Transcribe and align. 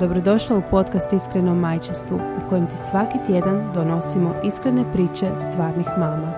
Dobrodošla 0.00 0.56
u 0.56 0.62
podcast 0.70 1.12
Iskreno 1.12 1.54
majčestvu 1.54 2.16
u 2.16 2.48
kojem 2.48 2.66
ti 2.66 2.78
svaki 2.78 3.18
tjedan 3.26 3.72
donosimo 3.74 4.34
iskrene 4.44 4.92
priče 4.92 5.26
stvarnih 5.38 5.86
mama. 5.98 6.32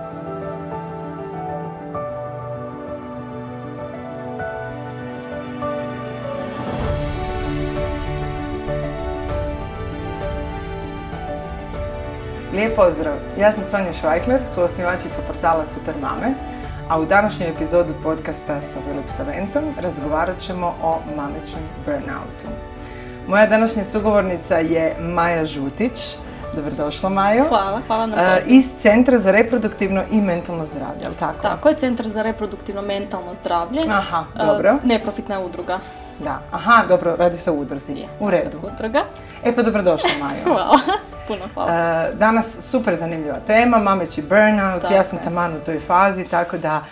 Lijep 12.53 12.75
pozdrav, 12.75 13.13
ja 13.39 13.51
sam 13.51 13.63
Sonja 13.63 13.93
Švajkler, 13.93 14.41
suosnivačica 14.45 15.21
portala 15.27 15.65
Super 15.65 15.95
Mame, 16.01 16.33
a 16.89 16.99
u 16.99 17.05
današnjoj 17.05 17.49
epizodu 17.49 17.93
podcasta 18.03 18.61
sa 18.61 18.79
Filip 18.89 19.09
Saventom 19.09 19.63
razgovarat 19.81 20.39
ćemo 20.39 20.75
o 20.83 20.99
mamećem 21.15 21.61
burnoutu. 21.85 22.47
Moja 23.29 23.45
današnja 23.47 23.83
sugovornica 23.83 24.55
je 24.55 24.95
Maja 24.99 25.45
Žutić. 25.45 26.15
Dobrodošla 26.55 27.09
Majo. 27.09 27.45
Hvala, 27.49 27.81
hvala 27.87 28.05
na 28.05 28.15
uh, 28.15 28.37
Iz 28.47 28.73
Centra 28.77 29.17
za 29.17 29.31
reproduktivno 29.31 30.03
i 30.11 30.21
mentalno 30.21 30.65
zdravlje, 30.65 31.01
je 31.03 31.09
li 31.09 31.15
tako? 31.15 31.41
Tako 31.41 31.69
je, 31.69 31.75
Centar 31.75 32.09
za 32.09 32.21
reproduktivno 32.21 32.81
mentalno 32.81 33.35
zdravlje. 33.35 33.81
Aha, 33.89 34.25
dobro. 34.35 34.73
Uh, 34.73 34.83
neprofitna 34.83 35.39
udruga. 35.39 35.79
Da, 36.23 36.39
aha, 36.51 36.83
dobro, 36.87 37.15
radi 37.15 37.37
se 37.37 37.51
o 37.51 37.53
udruzi. 37.53 37.91
Je, 37.91 38.07
U 38.19 38.29
redu. 38.29 38.57
Udruga. 38.57 39.03
E 39.43 39.55
pa 39.55 39.61
dobrodošla 39.61 40.09
Majo. 40.19 40.43
Hvala, 40.55 40.79
puno 41.27 41.45
hvala. 41.53 41.71
Uh, 42.11 42.19
danas 42.19 42.57
super 42.61 42.95
zanimljiva 42.95 43.39
tema, 43.47 43.77
mameći 43.77 44.21
burnout, 44.21 44.81
Tako 44.81 44.93
ja 44.93 45.03
sam 45.03 45.19
taman 45.23 45.53
u 45.55 45.59
toj 45.65 45.79
fazi, 45.79 46.23
tako 46.23 46.57
da 46.57 46.83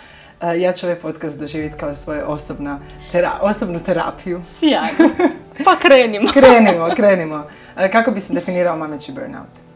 ja 0.56 0.72
ću 0.72 0.86
ovaj 0.86 0.98
podcast 0.98 1.38
doživjeti 1.38 1.78
kao 1.78 1.94
svoju 1.94 2.22
osobna 2.26 2.78
tera- 3.12 3.38
osobnu 3.40 3.80
terapiju. 3.86 4.42
Sjajno. 4.58 5.14
Pa 5.64 5.76
krenimo. 5.76 6.28
Krenimo, 6.32 6.88
krenimo. 6.96 7.36
Uh, 7.36 7.90
kako 7.92 8.10
bi 8.10 8.20
se 8.20 8.32
definirao 8.32 8.76
mameći 8.76 9.12
burnout? 9.12 9.68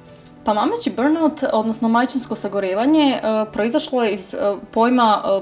Pa 0.44 0.54
mameći 0.54 0.90
burnout, 0.90 1.40
odnosno 1.52 1.88
majčinsko 1.88 2.34
sagorevanje, 2.34 3.20
e, 3.22 3.52
proizašlo 3.52 4.02
je 4.02 4.12
iz 4.12 4.34
e, 4.34 4.38
pojma 4.70 5.22
e, 5.24 5.40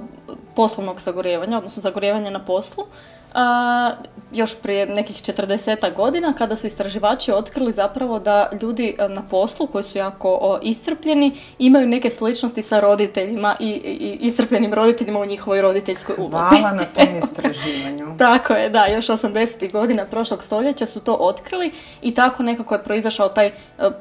poslovnog 0.56 1.00
sagorevanja, 1.00 1.56
odnosno 1.56 1.82
sagorevanja 1.82 2.30
na 2.30 2.44
poslu. 2.44 2.84
A, 3.34 3.92
još 4.32 4.62
prije 4.62 4.86
nekih 4.86 5.16
40 5.22 5.94
godina 5.96 6.32
kada 6.38 6.56
su 6.56 6.66
istraživači 6.66 7.32
otkrili 7.32 7.72
zapravo 7.72 8.18
da 8.18 8.50
ljudi 8.62 8.96
e, 8.98 9.08
na 9.08 9.22
poslu 9.22 9.66
koji 9.66 9.84
su 9.84 9.98
jako 9.98 10.38
o, 10.40 10.58
iscrpljeni 10.62 11.32
imaju 11.58 11.88
neke 11.88 12.10
sličnosti 12.10 12.62
sa 12.62 12.80
roditeljima 12.80 13.56
i, 13.60 13.70
i 13.70 14.18
iscrpljenim 14.20 14.74
roditeljima 14.74 15.18
u 15.20 15.24
njihovoj 15.24 15.62
roditeljskoj 15.62 16.14
ulozi. 16.18 16.56
Hvala 16.60 16.72
na 16.72 16.84
tom 16.94 17.08
istraživanju. 17.18 18.16
Tako 18.18 18.52
je, 18.52 18.68
da, 18.68 18.86
još 18.86 19.06
80. 19.06 19.72
godina 19.72 20.04
prošlog 20.04 20.42
stoljeća 20.42 20.86
su 20.86 21.00
to 21.00 21.14
otkrili 21.14 21.72
i 22.02 22.14
tako 22.14 22.42
nekako 22.42 22.74
je 22.74 22.82
proizašao 22.82 23.28
taj, 23.28 23.46
e, 23.46 23.52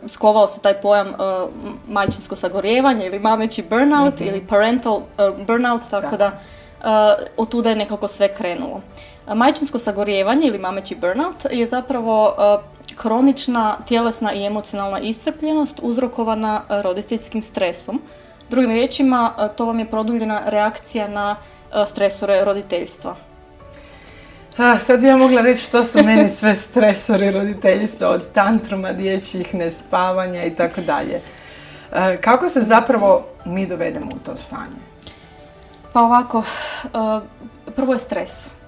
skovao 0.08 0.48
se 0.48 0.60
taj 0.60 0.82
pojam 0.82 1.08
e, 1.08 1.14
majčinsko 1.88 2.36
sagorjevanje 2.36 3.06
ili 3.06 3.20
mameći 3.20 3.64
burnout 3.70 4.22
ili 4.22 4.48
parental 4.48 5.02
e, 5.18 5.44
burnout, 5.48 5.82
tako 5.90 6.18
Da. 6.18 6.18
da, 6.18 7.20
e, 7.20 7.26
od 7.38 7.50
tuda 7.50 7.70
je 7.70 7.76
nekako 7.76 8.08
sve 8.08 8.34
krenulo. 8.34 8.82
A 9.30 9.36
Majčinsko 9.36 9.80
sagorjevanje 9.80 10.48
ili 10.48 10.60
mameći 10.60 10.96
burnout 10.96 11.46
je 11.52 11.66
zapravo 11.66 12.36
e, 12.38 12.58
kronična 12.96 13.78
tjelesna 13.88 14.34
i 14.34 14.46
emocionalna 14.46 15.00
iscrpljenost 15.00 15.80
uzrokovana 15.82 16.62
e, 16.70 16.82
roditeljskim 16.82 17.44
stresom. 17.44 18.02
Drugim 18.50 18.72
riječima, 18.72 19.34
e, 19.38 19.48
to 19.56 19.66
vam 19.66 19.80
je 19.80 19.86
produljena 19.86 20.42
reakcija 20.46 21.08
na 21.08 21.36
e, 21.36 21.86
stresore 21.86 22.46
roditeljstva. 22.46 23.16
A, 24.58 24.80
sad 24.80 25.02
bi 25.02 25.08
ja 25.08 25.18
mogla 25.18 25.42
reći 25.42 25.64
što 25.64 25.84
su 25.84 26.04
meni 26.04 26.30
sve 26.30 26.56
stresori 26.56 27.32
roditeljstva, 27.32 28.10
od 28.10 28.32
tantruma 28.32 28.94
dječjih, 28.94 29.56
nespavanja 29.56 30.44
i 30.44 30.56
tako 30.56 30.82
dalje. 30.82 31.22
E, 31.94 32.18
Kako 32.22 32.50
se 32.50 32.62
zapravo 32.62 33.26
mi 33.46 33.68
dovedemo 33.68 34.12
u 34.16 34.20
to 34.26 34.38
stanje? 34.38 34.80
Pa 35.94 36.02
ovako, 36.02 36.44
e, 36.84 36.90
prvo 37.76 37.94
je 37.94 38.00
stres. 38.00 38.59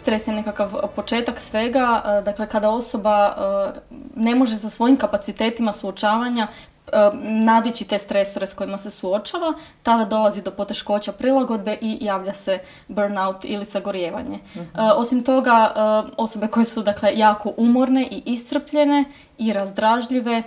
Stres 0.00 0.26
je 0.26 0.32
nekakav 0.34 0.72
početak 0.96 1.40
svega, 1.40 2.02
e, 2.04 2.22
dakle 2.22 2.46
kada 2.46 2.70
osoba 2.70 3.36
e, 3.36 3.80
ne 4.14 4.34
može 4.34 4.56
sa 4.58 4.70
svojim 4.70 4.96
kapacitetima 4.96 5.72
suočavanja 5.72 6.46
e, 6.46 6.90
nadići 7.22 7.84
te 7.84 7.98
stresore 7.98 8.46
s 8.46 8.54
kojima 8.54 8.78
se 8.78 8.90
suočava, 8.90 9.52
tada 9.82 10.04
dolazi 10.04 10.42
do 10.42 10.50
poteškoća 10.50 11.12
prilagodbe 11.12 11.78
i 11.80 11.98
javlja 12.00 12.32
se 12.32 12.58
burnout 12.88 13.44
ili 13.44 13.66
sagorijevanje. 13.66 14.38
E, 14.56 14.60
Osim 14.96 15.24
toga, 15.24 15.72
osobe 16.16 16.46
koje 16.46 16.64
su 16.64 16.82
dakle 16.82 17.12
jako 17.16 17.52
umorne 17.56 18.08
i 18.10 18.22
iscrpljene 18.26 19.04
i 19.38 19.52
razdražljive, 19.52 20.42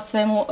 svemu, 0.00 0.44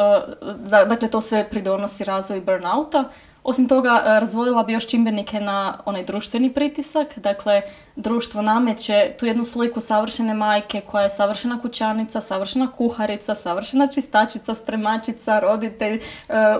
dakle 0.86 1.10
to 1.10 1.21
sve 1.21 1.50
pridonosi 1.50 2.04
razvoju 2.04 2.44
burnouta. 2.44 3.04
Osim 3.44 3.69
toga, 3.69 4.03
e, 4.06 4.21
razdvojila 4.21 4.62
bi 4.62 4.72
još 4.72 4.87
čimbenike 4.87 5.41
na 5.41 5.78
onaj 5.84 6.05
društveni 6.05 6.53
pritisak. 6.55 7.19
Dakle, 7.19 7.62
društvo 7.97 8.43
nameće 8.43 9.12
tu 9.19 9.27
jednu 9.27 9.44
sliku 9.44 9.81
savršene 9.81 10.34
majke 10.34 10.81
koja 10.81 11.03
je 11.03 11.10
savršena 11.10 11.60
kućanica, 11.62 12.21
savršena 12.21 12.72
kuharica, 12.77 13.34
savršena 13.34 13.87
čistačica, 13.87 14.54
spremačica, 14.54 15.41
roditelj, 15.41 15.94
e, 15.94 16.00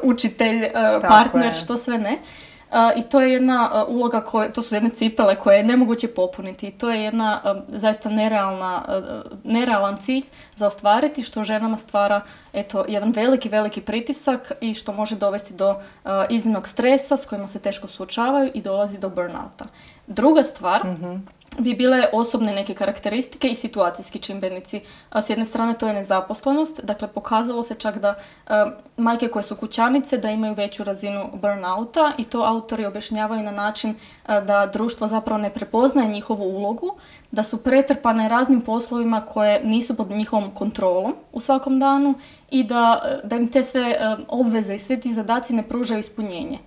učitelj, 0.03 0.65
e, 0.65 0.73
partner, 1.09 1.53
je. 1.53 1.55
što 1.55 1.77
sve 1.77 1.99
ne. 1.99 2.19
E, 2.75 3.01
I 3.01 3.03
to 3.03 3.21
je 3.21 3.33
jedna 3.33 3.71
e, 3.75 3.93
uloga, 3.93 4.21
koje, 4.21 4.53
to 4.53 4.62
su 4.62 4.75
jedne 4.75 4.91
cipele 4.91 5.37
koje 5.37 5.57
je 5.57 5.65
nemoguće 5.65 6.09
popuniti 6.09 6.69
i 6.69 6.71
to 6.71 6.91
je 6.91 7.03
jedna 7.03 7.41
e, 7.45 7.79
zaista 7.79 8.09
nerealna, 8.09 8.85
nerealan 9.45 9.97
cilj 9.97 10.25
za 10.57 10.67
ostvariti 10.67 11.23
što 11.23 11.45
ženama 11.45 11.77
stvara 11.77 12.21
eto, 12.53 12.85
jedan 12.89 13.12
veliki, 13.12 13.49
veliki 13.49 13.81
pritisak 13.81 14.53
i 14.61 14.75
što 14.75 14.93
može 14.93 15.17
dovesti 15.17 15.55
do 15.55 15.75
iznimnog 16.31 16.69
stresa 16.69 17.17
s 17.17 17.27
kojima 17.27 17.49
se 17.49 17.59
teško 17.59 17.89
suočavaju 17.89 18.51
i 18.55 18.62
dolazi 18.62 18.99
do 18.99 19.09
burnouta. 19.09 19.65
Druga 20.06 20.43
stvar 20.43 20.81
bi 21.59 21.75
bile 21.75 22.09
osobne 22.12 22.53
neke 22.53 22.75
karakteristike 22.75 23.48
i 23.48 23.54
situacijski 23.54 24.19
čimbenici. 24.19 24.81
S 25.15 25.31
jedne 25.31 25.44
strane 25.44 25.75
to 25.75 25.87
je 25.87 25.94
nezaposlenost, 25.94 26.81
dakle 26.84 27.09
pokazalo 27.09 27.62
se 27.62 27.75
čak 27.75 27.98
da 27.98 28.15
majke 28.97 29.28
koje 29.28 29.42
su 29.42 29.56
kućanice 29.56 30.19
da 30.19 30.31
imaju 30.31 30.54
veću 30.54 30.84
razinu 30.84 31.31
burnouta 31.32 32.12
i 32.19 32.25
to 32.25 32.43
autori 32.43 32.87
objašnjavaju 32.87 33.43
na 33.43 33.50
način 33.50 33.94
da 34.26 34.70
društvo 34.72 35.09
zapravo 35.09 35.38
ne 35.38 35.50
prepoznaje 35.50 36.09
njihovu 36.09 36.44
ulogu, 36.44 36.97
da 37.31 37.43
su 37.43 37.62
pretrpane 37.62 38.28
raznim 38.28 38.60
poslovima 38.60 39.20
koje 39.20 39.64
nisu 39.64 39.96
pod 39.96 40.11
njihovom 40.11 40.50
kontrolom 40.50 41.14
u 41.32 41.40
svakom 41.40 41.81
danu 41.81 42.14
i 42.50 42.64
da, 42.64 43.02
da 43.25 43.37
im 43.37 43.49
te 43.49 43.64
sve 43.64 44.17
obveze 44.29 44.75
i 44.75 44.79
svi 44.79 45.00
ti 45.00 45.14
zadaci 45.14 45.52
ne 45.52 45.62
pružaju 45.62 46.00
ispunjenje. 46.00 46.58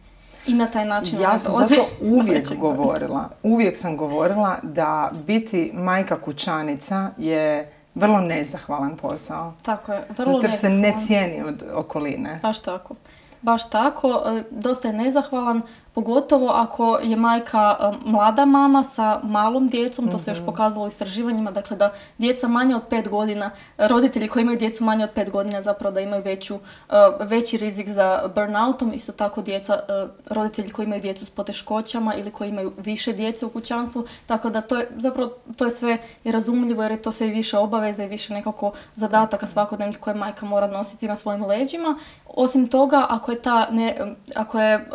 I 0.47 0.53
na 0.53 0.67
taj 0.67 0.85
način 0.85 1.21
Ja 1.21 1.39
sam 1.39 1.53
zato 1.67 1.87
uvijek 2.19 2.55
govorila, 2.59 3.29
uvijek 3.43 3.77
sam 3.77 3.97
govorila 3.97 4.57
da 4.63 5.11
biti 5.25 5.71
majka 5.73 6.21
kućanica 6.21 7.09
je 7.17 7.71
vrlo 7.95 8.21
nezahvalan 8.21 8.97
posao. 8.97 9.53
Tako 9.61 9.93
je, 9.93 10.07
vrlo 10.17 10.33
Zato 10.33 10.45
jer 10.45 10.55
se 10.55 10.69
ne 10.69 10.93
cijeni 11.05 11.43
od 11.43 11.63
okoline. 11.73 12.39
Baš 12.41 12.59
tako. 12.59 12.95
Baš 13.41 13.69
tako, 13.69 14.23
e, 14.25 14.43
dosta 14.51 14.87
je 14.87 14.93
nezahvalan, 14.93 15.61
pogotovo 15.97 16.49
ako 16.49 16.99
je 17.03 17.15
majka 17.15 17.77
e, 17.79 17.91
mlada 18.05 18.45
mama 18.45 18.83
sa 18.83 19.19
malom 19.23 19.67
djecom, 19.67 20.11
to 20.11 20.19
se 20.19 20.31
još 20.31 20.45
pokazalo 20.45 20.85
u 20.85 20.87
istraživanjima, 20.87 21.51
dakle 21.51 21.77
da 21.77 21.93
djeca 22.17 22.47
manje 22.47 22.75
od 22.75 22.81
pet 22.89 23.09
godina, 23.09 23.51
roditelji 23.77 24.27
koji 24.27 24.41
imaju 24.41 24.57
djecu 24.57 24.83
manje 24.83 25.03
od 25.03 25.09
pet 25.09 25.29
godina 25.29 25.61
zapravo 25.61 25.93
da 25.93 26.01
imaju 26.01 26.23
veću, 26.23 26.55
e, 26.55 26.93
veći 27.19 27.57
rizik 27.57 27.89
za 27.89 28.31
burnoutom, 28.35 28.93
isto 28.93 29.11
tako 29.11 29.41
djeca, 29.41 29.73
e, 29.73 30.07
roditelji 30.29 30.69
koji 30.69 30.85
imaju 30.85 31.01
djecu 31.01 31.25
s 31.25 31.29
poteškoćama 31.29 32.15
ili 32.15 32.31
koji 32.31 32.49
imaju 32.49 32.73
više 32.77 33.13
djece 33.13 33.45
u 33.45 33.49
kućanstvu, 33.49 34.05
tako 34.25 34.49
da 34.49 34.61
to 34.61 34.77
je 34.77 34.89
zapravo 34.97 35.31
to 35.55 35.65
je 35.65 35.71
sve 35.71 35.97
razumljivo 36.23 36.83
jer 36.83 36.91
je 36.91 37.01
to 37.01 37.11
sve 37.11 37.27
i 37.27 37.31
više 37.31 37.57
obaveza 37.57 38.03
i 38.03 38.07
više 38.07 38.33
nekako 38.33 38.71
zadataka 38.95 39.47
svakodnevnih 39.47 39.99
koje 39.99 40.13
majka 40.13 40.45
mora 40.45 40.67
nositi 40.67 41.07
na 41.07 41.15
svojim 41.15 41.45
leđima. 41.45 41.97
Osim 42.27 42.67
toga, 42.67 43.05
ako 43.09 43.31
je 43.31 43.41
ta 43.41 43.67
ne, 43.71 44.15
ako 44.35 44.59
je 44.59 44.89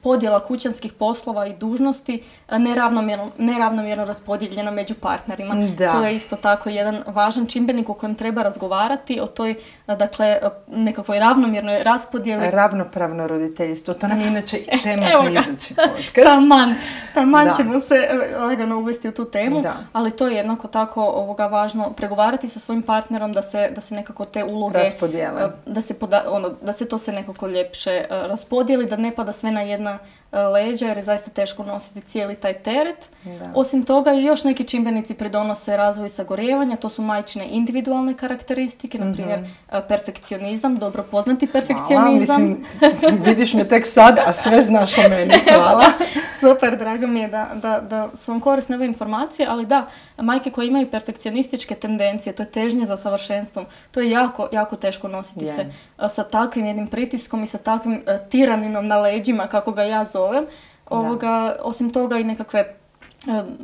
podjela 0.00 0.40
kućanskih 0.40 0.92
poslova 0.92 1.46
i 1.46 1.54
dužnosti 1.54 2.22
neravnomjerno, 2.50 3.30
neravnomjerno 3.38 4.04
raspodijeljena 4.04 4.70
među 4.70 4.94
partnerima. 4.94 5.54
Da. 5.54 5.92
To 5.92 6.02
je 6.02 6.14
isto 6.14 6.36
tako 6.36 6.68
jedan 6.68 7.02
važan 7.06 7.46
čimbenik 7.46 7.88
o 7.88 7.94
kojem 7.94 8.14
treba 8.14 8.42
razgovarati, 8.42 9.20
o 9.20 9.26
toj 9.26 9.54
dakle, 9.88 10.38
nekakvoj 10.68 11.18
ravnomjernoj 11.18 11.82
raspodjeli. 11.82 12.50
Ravnopravno 12.50 13.26
roditeljstvo, 13.26 13.94
to 13.94 14.08
nam 14.08 14.20
je 14.20 14.26
inače 14.26 14.58
tema 14.82 15.02
Evo 15.12 15.22
za 15.24 15.30
idući 15.30 15.74
podcast. 15.74 16.14
Taman, 16.24 16.74
taman 17.14 17.46
Da. 17.46 17.52
ćemo 17.52 17.80
se 17.80 17.94
e, 17.94 18.36
lagano 18.38 18.78
uvesti 18.78 19.08
u 19.08 19.12
tu 19.12 19.24
temu, 19.24 19.60
Da. 19.62 19.74
ali 19.92 20.10
to 20.10 20.28
je 20.28 20.36
jednako 20.36 20.68
tako 20.68 21.02
ovoga 21.04 21.46
važno 21.46 21.90
pregovarati 21.90 22.48
sa 22.48 22.60
svojim 22.60 22.82
partnerom 22.82 23.32
da 23.32 23.42
se, 23.42 23.70
da 23.74 23.80
se 23.80 23.94
nekako 23.94 24.24
te 24.24 24.44
uloge 24.44 24.78
Raspodijele. 24.78 25.42
e, 25.42 25.48
da 25.66 25.82
se, 25.82 25.94
poda- 25.94 26.24
ono, 26.28 26.50
da 26.62 26.72
se 26.72 26.88
to 26.88 26.98
se 26.98 27.12
nekako 27.12 27.46
ljepše 27.46 27.90
e, 27.90 28.06
raspodijeli, 28.10 28.86
da 28.86 28.96
ne 28.96 29.14
pada 29.14 29.32
sve 29.32 29.50
na 29.50 29.60
jedna 29.60 29.87
e, 30.32 30.38
leđa 30.38 30.86
jer 30.86 30.96
je 30.96 31.02
zaista 31.02 31.30
teško 31.30 31.62
nositi 31.62 32.00
cijeli 32.00 32.34
taj 32.34 32.54
teret. 32.54 33.10
Da. 33.24 33.52
Osim 33.54 33.84
toga 33.84 34.12
i 34.12 34.24
još 34.24 34.44
neki 34.44 34.64
čimbenici 34.64 35.14
pridonose 35.14 35.76
razvoju 35.76 36.10
sagorijevanja, 36.10 36.76
to 36.76 36.88
su 36.88 37.02
majčine 37.02 37.46
individualne 37.50 38.14
karakteristike, 38.14 38.98
na 38.98 39.12
primjer 39.12 39.38
e, 39.38 39.80
perfekcionizam, 39.88 40.76
dobro 40.76 41.04
poznati 41.10 41.46
Hvala, 41.46 41.66
perfekcionizam. 41.66 42.42
mislim, 42.42 43.20
vidiš 43.26 43.54
me 43.54 43.68
tek 43.68 43.86
sad, 43.86 44.18
a 44.26 44.32
sve 44.32 44.62
znaš 44.62 44.98
o 44.98 45.08
meni, 45.08 45.34
hvala. 45.54 45.84
Super, 46.40 46.78
drago 46.78 47.06
mi 47.06 47.20
je 47.20 47.28
da, 47.28 47.50
da, 47.54 47.80
da 47.80 48.08
su 48.14 48.30
vam 48.30 48.40
korisne 48.40 48.76
ove 48.76 48.86
informacije, 48.86 49.46
ali 49.50 49.66
da, 49.66 49.86
majke 50.16 50.50
koje 50.50 50.66
imaju 50.66 50.90
perfekcionističke 50.90 51.74
tendencije, 51.74 52.32
to 52.32 52.42
je 52.42 52.50
težnje 52.50 52.86
za 52.86 52.96
savršenstvom, 52.96 53.66
to 53.90 54.00
je 54.00 54.10
jako, 54.10 54.48
jako 54.52 54.76
teško 54.76 55.08
nositi 55.08 55.44
Je. 55.44 55.52
se 55.52 55.66
a, 55.96 56.08
sa 56.08 56.24
takvim 56.24 56.66
jednim 56.66 56.86
pritiskom 56.86 57.42
i 57.42 57.46
sa 57.46 57.58
takvim 57.58 58.02
a, 58.06 58.18
tiraninom 58.18 58.86
na 58.86 58.98
leđima, 58.98 59.46
kako 59.46 59.72
ga 59.78 59.86
ja 59.86 60.04
zovem. 60.04 60.46
Ovoga, 60.90 61.56
osim 61.62 61.90
toga 61.92 62.18
i 62.18 62.24
nekakve 62.24 62.74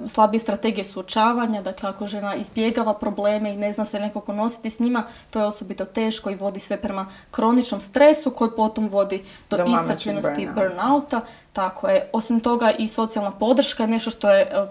slabije 0.07 0.41
strategije 0.41 0.85
suočavanja, 0.85 1.63
dakle 1.63 1.89
ako 1.89 2.07
žena 2.07 2.35
izbjegava 2.35 2.95
probleme 2.95 3.53
i 3.53 3.57
ne 3.57 3.73
zna 3.73 3.85
se 3.85 4.01
nekako 4.01 4.33
nositi 4.33 4.71
s 4.71 4.81
njima, 4.81 5.05
to 5.31 5.41
je 5.41 5.47
osobito 5.47 5.85
teško 5.85 6.31
i 6.31 6.35
vodi 6.35 6.61
sve 6.61 6.77
prema 6.77 7.07
kroničnom 7.31 7.81
stresu 7.81 8.31
koji 8.31 8.51
potom 8.57 8.89
vodi 8.89 9.25
do, 9.51 9.57
iscrpljenosti 9.57 10.49
burnouta. 10.55 11.21
Tako 11.55 11.89
je. 11.89 12.09
Osim 12.13 12.41
toga 12.41 12.71
i 12.79 12.89
socijalna 12.89 13.31
podrška 13.31 13.83
je 13.83 13.89
nešto 13.89 14.11
što 14.11 14.31
je 14.31 14.43
e, 14.43 14.67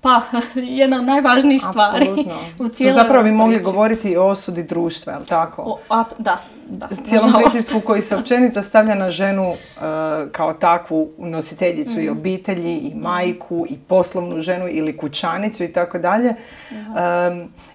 pa 0.00 0.20
jedna 0.80 0.96
od 0.96 1.04
najvažnijih 1.04 1.62
stvari 1.70 2.08
Apsolutno. 2.08 2.34
u 2.66 2.68
cijeloj 2.68 2.94
zapravo 2.94 3.24
bi 3.24 3.32
mogli 3.32 3.56
priči. 3.56 3.70
govoriti 3.70 4.16
o 4.16 4.26
osudi 4.26 4.62
društva, 4.62 5.12
je 5.12 5.18
li 5.18 5.26
tako? 5.26 5.62
O, 5.62 5.78
a, 5.88 6.04
da, 6.18 6.38
da. 6.68 6.88
Cijelom 7.04 7.32
pritisku 7.32 7.80
koji 7.80 8.02
se 8.02 8.16
općenito 8.18 8.62
stavlja 8.62 8.94
na 8.94 9.10
ženu 9.10 9.52
e, 9.52 9.56
kao 10.32 10.52
takvu 10.52 11.10
nositeljicu 11.18 12.00
i 12.00 12.08
obitelji 12.08 12.78
i 12.78 12.94
majku 12.94 13.66
i 13.68 13.78
poslovnu 13.78 14.40
ženu 14.40 14.68
ili 14.68 14.96
kućanicu 14.96 15.64
i 15.64 15.72
tako 15.72 15.98
dalje. 15.98 16.34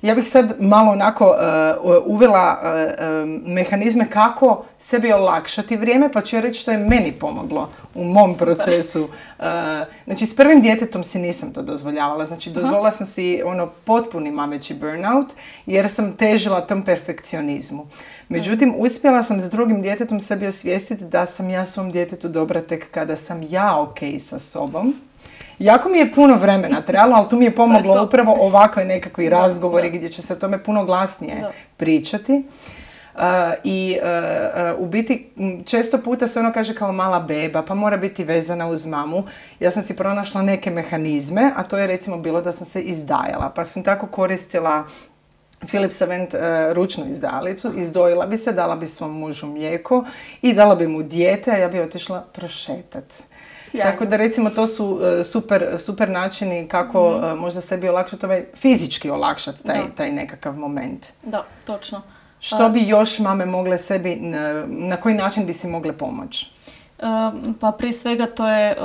Ja 0.02 0.16
bih 0.16 0.30
sad 0.30 0.56
malo 0.60 0.92
onako 0.92 1.36
e, 1.40 1.74
uvela 2.06 2.60
em, 2.98 3.42
mehanizme 3.46 4.10
kako 4.10 4.64
sebi 4.80 5.14
olakšati 5.14 5.78
vrijeme, 5.78 6.12
pa 6.12 6.22
ću 6.22 6.36
ja 6.36 6.42
reći 6.42 6.60
što 6.60 6.72
je 6.72 6.78
meni 6.78 7.12
pomoglo 7.20 7.70
u 7.96 8.04
mom 8.04 8.36
procesu. 8.38 9.08
E, 9.40 9.44
Znači, 10.06 10.26
s 10.26 10.36
prvim 10.36 10.62
djetetom 10.62 11.04
si 11.04 11.20
nisam 11.20 11.54
to 11.54 11.62
dozvoljavala. 11.62 12.26
Znači, 12.26 12.50
dozvolila 12.50 12.92
sam 12.92 13.08
si 13.08 13.42
ono 13.46 13.68
potpuni 13.68 14.31
mameći 14.31 14.74
burnout, 14.74 15.34
jer 15.66 15.90
sam 15.90 16.14
težila 16.14 16.62
tom 16.62 16.81
perfekcionizmu. 16.84 17.88
Međutim, 18.30 18.74
uspjela 18.78 19.24
sam 19.24 19.42
s 19.42 19.50
drugim 19.50 19.81
djetetom 19.81 20.20
sebi 20.20 20.48
osvijestiti 20.48 21.04
da 21.04 21.26
sam 21.26 21.50
ja 21.50 21.66
svom 21.66 21.92
djetetu 21.92 22.28
dobra 22.30 22.62
tek 22.62 22.92
kada 22.92 23.16
sam 23.16 23.42
ja 23.50 23.80
ok 23.81 23.98
sa 24.20 24.40
sobom. 24.40 24.96
Jako 25.60 25.90
mi 25.90 25.98
je 25.98 26.14
puno 26.14 26.36
vremena 26.36 26.81
trebalo, 26.81 27.16
ali 27.16 27.30
tu 27.30 27.36
mi 27.38 27.46
je 27.46 27.56
pomoglo 27.62 28.04
upravo 28.04 28.38
ovakve 28.40 28.86
nekakvi 28.86 29.30
razgovori 29.30 29.90
gdje 29.90 30.10
će 30.10 30.22
se 30.22 30.34
o 30.34 30.36
tome 30.36 30.64
puno 30.64 30.86
glasnije 30.86 31.36
Da. 31.42 31.52
pričati. 31.78 32.44
I 33.63 33.98
uh, 34.01 34.07
uh, 34.75 34.81
u 34.81 34.88
biti 34.88 35.30
često 35.66 35.98
puta 35.98 36.27
se 36.27 36.39
ono 36.39 36.54
kaže 36.54 36.75
kao 36.75 36.92
mala 36.92 37.19
beba, 37.19 37.62
pa 37.62 37.75
mora 37.75 37.98
biti 37.98 38.24
vezana 38.24 38.68
uz 38.68 38.86
mamu. 38.86 39.24
Ja 39.60 39.71
sam 39.71 39.83
si 39.83 39.95
pronašla 39.95 40.42
neke 40.42 40.71
mehanizme, 40.71 41.51
a 41.56 41.63
to 41.63 41.77
je 41.77 41.88
recimo 41.88 42.18
bilo 42.18 42.42
da 42.42 42.51
sam 42.51 42.68
se 42.68 42.81
izdajala, 42.81 43.51
pa 43.56 43.66
sam 43.66 43.83
tako 43.83 44.07
koristila 44.07 44.83
Philips 45.68 46.01
Avent 46.01 46.33
uh, 46.33 46.39
ručnu 46.71 47.06
izdalicu, 47.10 47.74
izdojila 47.75 48.25
bi 48.25 48.38
se, 48.38 48.51
dala 48.51 48.75
bi 48.75 48.88
svom 48.88 49.19
mužu 49.19 49.48
mlijeko 49.48 50.06
i 50.42 50.54
dala 50.54 50.75
bi 50.75 50.88
mu 50.88 51.04
dijete, 51.04 51.51
a 51.51 51.57
ja 51.57 51.68
bi 51.68 51.80
otišla 51.80 52.25
prošetat. 52.33 53.24
Sjajno. 53.69 53.92
Tako 53.92 54.06
da 54.06 54.18
recimo 54.18 54.50
to 54.50 54.68
su 54.68 54.86
uh, 54.86 55.25
super, 55.25 55.75
super 55.77 56.10
načini 56.10 56.68
kako 56.68 57.16
uh, 57.16 57.39
možda 57.39 57.62
sebi 57.62 57.89
olakšati 57.89 58.25
ovaj, 58.25 58.45
fizički 58.56 59.10
olakšati 59.10 59.63
taj, 59.63 59.81
taj 59.95 60.12
nekakav 60.12 60.57
moment. 60.57 61.07
Da, 61.24 61.44
točno. 61.66 62.01
Što 62.42 62.70
bi 62.70 62.88
još 62.88 63.20
mame 63.20 63.46
mogle 63.46 63.78
sebi, 63.78 64.16
na, 64.16 64.64
na 64.68 64.98
koji 64.98 65.16
način 65.16 65.46
bi 65.46 65.54
si 65.54 65.68
mogle 65.68 65.94
pomoći? 65.94 66.48
Pa 67.60 67.72
prije 67.72 67.94
svega 67.94 68.26
to 68.28 68.48
je 68.50 68.76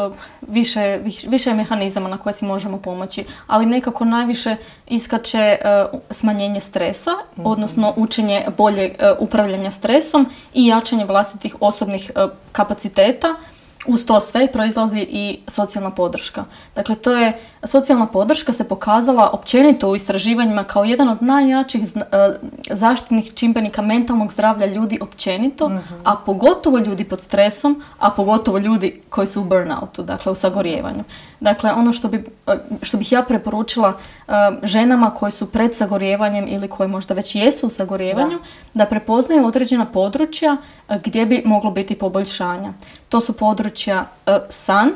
više, 0.42 0.98
viš- 1.02 1.24
više 1.24 1.50
je 1.50 1.54
mehanizama 1.54 2.08
na 2.08 2.18
koje 2.18 2.32
si 2.32 2.44
možemo 2.44 2.78
pomoći, 2.78 3.24
ali 3.46 3.66
nekako 3.66 4.04
najviše 4.04 4.56
iskače 4.86 5.58
smanjenje 6.10 6.60
stresa, 6.60 7.10
odnosno 7.38 7.92
učenje 7.96 8.46
boljeg 8.58 8.92
e, 8.92 9.12
upravljanja 9.18 9.70
stresom 9.70 10.26
i 10.54 10.66
jačanje 10.66 11.04
vlastitih 11.04 11.56
osobnih 11.60 12.10
kapaciteta. 12.52 13.34
Uz 13.86 14.06
to 14.06 14.20
sve 14.20 14.52
proizlazi 14.52 15.06
i 15.10 15.38
socijalna 15.48 15.90
podrška. 15.90 16.44
Dakle, 16.76 16.94
to 16.94 17.12
je, 17.12 17.38
socijalna 17.64 18.06
podrška 18.06 18.52
se 18.52 18.68
pokazala 18.68 19.30
općenito 19.32 19.88
u 19.90 19.96
istraživanjima 19.96 20.64
kao 20.64 20.84
jedan 20.84 21.08
od 21.08 21.22
najjačih 21.22 21.86
zna- 21.86 22.04
e, 22.12 22.38
zaštitnih 22.70 23.34
čimbenika 23.34 23.82
mentalnog 23.82 24.32
zdravlja 24.32 24.66
ljudi 24.66 24.98
općenito, 25.00 25.70
a 26.04 26.16
pogotovo 26.16 26.78
ljudi 26.78 27.04
pod 27.04 27.20
stresom, 27.20 27.82
a 27.98 28.10
pogotovo 28.10 28.58
ljudi 28.58 29.02
koji 29.08 29.26
su 29.26 29.40
u 29.40 29.44
burnoutu, 29.44 30.02
dakle 30.02 30.32
u 30.32 30.34
sagorijevanju. 30.34 31.04
Dakle, 31.40 31.72
ono 31.72 31.92
što, 31.92 32.08
bi, 32.08 32.24
e, 32.46 32.52
što 32.82 32.96
bih 32.96 33.12
ja 33.12 33.22
preporučila 33.22 33.92
e, 34.28 34.32
ženama 34.62 35.10
koje 35.10 35.30
su 35.32 35.46
pred 35.50 35.76
sagorijevanjem 35.76 36.48
ili 36.48 36.68
koje 36.68 36.88
možda 36.88 37.14
već 37.14 37.34
jesu 37.34 37.66
u 37.66 37.70
sagorijevanju, 37.70 38.38
da 38.74 38.86
prepoznaju 38.86 39.46
određena 39.46 39.84
područja 39.86 40.56
gdje 41.04 41.26
bi 41.26 41.42
moglo 41.44 41.70
biti 41.70 41.94
poboljšanja. 41.98 42.72
To 43.14 43.20
su 43.20 43.32
područja 43.32 44.06
e, 44.26 44.38
san, 44.50 44.90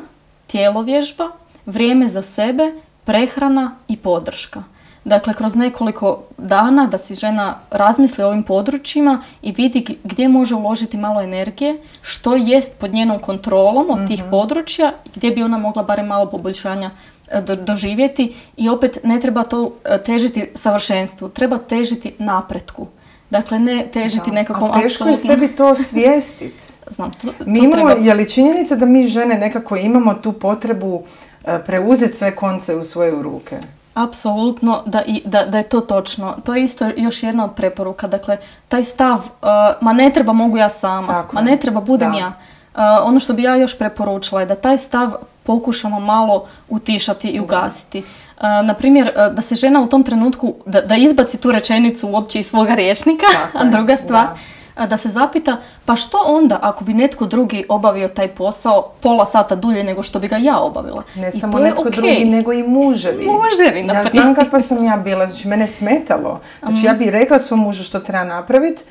tjelovježba, 0.46 1.30
vrijeme 1.66 2.08
za 2.08 2.22
sebe, 2.22 2.72
prehrana 3.04 3.74
i 3.88 3.96
podrška. 3.96 4.62
Dakle, 5.04 5.34
kroz 5.34 5.54
nekoliko 5.54 6.22
dana 6.38 6.86
da 6.86 6.98
si 6.98 7.14
žena 7.14 7.58
razmisli 7.70 8.24
o 8.24 8.28
ovim 8.28 8.42
područjima 8.42 9.22
i 9.42 9.52
vidi 9.52 9.98
gdje 10.04 10.28
može 10.28 10.54
uložiti 10.54 10.96
malo 10.96 11.20
energije, 11.20 11.76
što 12.02 12.36
jest 12.36 12.78
pod 12.78 12.92
njenom 12.92 13.18
kontrolom 13.18 13.90
od 13.90 14.08
tih 14.08 14.22
područja, 14.30 14.92
gdje 15.14 15.30
bi 15.30 15.42
ona 15.42 15.58
mogla 15.58 15.82
barem 15.82 16.06
malo 16.06 16.30
poboljšanja 16.30 16.90
e, 17.30 17.40
do- 17.40 17.56
doživjeti 17.56 18.34
i 18.56 18.68
opet 18.68 18.98
ne 19.04 19.20
treba 19.20 19.44
to 19.44 19.72
e, 19.84 20.02
težiti 20.02 20.50
savršenstvu, 20.54 21.28
treba 21.28 21.58
težiti 21.58 22.14
napretku. 22.18 22.86
Dakle, 23.30 23.58
ne 23.58 23.86
težiti 23.92 24.30
nekakvom 24.30 24.70
A 24.70 24.80
teško 24.80 25.08
je 25.08 25.16
sebi 25.16 25.48
to 25.48 25.68
osvijestiti. 25.68 26.64
Znam, 26.96 27.10
to, 27.10 27.26
Mi 27.46 27.58
to 27.58 27.64
imamo, 27.64 27.88
treba- 27.88 28.06
je 28.06 28.14
li 28.14 28.30
činjenica 28.30 28.76
da 28.76 28.86
mi 28.86 29.06
žene 29.06 29.34
nekako 29.34 29.76
imamo 29.76 30.14
tu 30.14 30.32
potrebu 30.32 31.02
e, 31.44 31.58
preuzeti 31.66 32.16
sve 32.16 32.36
konce 32.36 32.76
u 32.76 32.82
svoje 32.82 33.22
ruke? 33.22 33.58
Apsolutno 33.94 34.82
da, 34.86 35.02
i, 35.06 35.22
da, 35.24 35.44
da 35.44 35.58
je 35.58 35.64
to 35.68 35.80
točno. 35.80 36.36
To 36.44 36.54
je 36.54 36.62
isto 36.64 36.90
još 36.96 37.22
jedna 37.22 37.44
od 37.44 37.54
preporuka. 37.54 38.06
Dakle, 38.08 38.36
taj 38.68 38.84
stav, 38.84 39.18
uh, 39.18 39.48
ma 39.80 39.92
ne 39.92 40.10
treba, 40.10 40.32
mogu 40.32 40.56
ja 40.56 40.68
sama, 40.68 41.06
Tako 41.06 41.34
ma 41.34 41.40
ne 41.40 41.56
treba, 41.56 41.80
budem 41.80 42.12
Da. 42.12 42.18
ja. 42.18 42.26
Uh, 42.74 42.80
ono 43.02 43.20
što 43.20 43.32
bi 43.32 43.42
ja 43.42 43.56
još 43.56 43.78
preporučila 43.78 44.40
je 44.40 44.46
da 44.46 44.54
taj 44.54 44.78
stav 44.78 45.10
pokušamo 45.42 46.00
malo 46.00 46.46
utišati 46.68 47.28
i 47.28 47.40
ugasiti. 47.40 48.02
Na 48.40 48.74
primjer, 48.74 49.12
da 49.32 49.42
se 49.42 49.54
žena 49.54 49.80
u 49.82 49.86
tom 49.86 50.02
trenutku, 50.02 50.54
da, 50.66 50.80
da 50.80 50.96
izbaci 50.96 51.38
tu 51.38 51.52
rečenicu 51.52 52.08
uopće 52.08 52.38
iz 52.38 52.46
svoga 52.46 52.74
rječnika, 52.74 53.26
a 53.58 53.64
druga 53.64 53.96
stvar, 53.96 54.26
da. 54.76 54.86
da 54.86 54.96
se 54.96 55.08
zapita 55.08 55.56
pa 55.84 55.96
što 55.96 56.18
onda 56.26 56.58
ako 56.62 56.84
bi 56.84 56.94
netko 56.94 57.26
drugi 57.26 57.64
obavio 57.68 58.08
taj 58.08 58.28
posao 58.28 58.92
pola 59.00 59.26
sata 59.26 59.56
dulje 59.56 59.84
nego 59.84 60.02
što 60.02 60.18
bi 60.18 60.28
ga 60.28 60.36
ja 60.36 60.58
obavila. 60.58 61.02
Ne 61.16 61.28
I 61.28 61.38
samo 61.38 61.52
to 61.52 61.58
netko 61.58 61.82
okej. 61.82 61.92
drugi, 61.92 62.24
nego 62.24 62.52
i 62.52 62.62
muževi. 62.62 63.26
Muževi, 63.26 63.82
na 63.82 63.94
Ja 63.94 64.04
znam 64.04 64.34
kakva 64.34 64.60
sam 64.60 64.84
ja 64.84 64.96
bila, 64.96 65.26
znači 65.26 65.48
mene 65.48 65.66
smetalo. 65.66 66.40
Znači 66.58 66.86
ja 66.86 66.92
bih 66.92 67.08
rekla 67.08 67.38
svom 67.38 67.60
mužu 67.60 67.84
što 67.84 67.98
treba 67.98 68.24
napraviti, 68.24 68.82